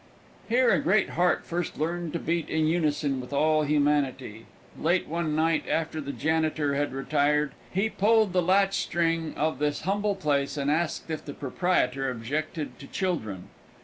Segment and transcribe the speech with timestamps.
[0.49, 4.47] Here a great heart first learned to beat in unison with all humanity.
[4.75, 9.81] Late one night, after the janitor had retired, he pulled the latch string of this
[9.81, 13.49] humble place and asked if the proprietor objected to children.